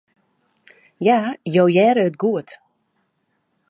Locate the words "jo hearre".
1.57-2.03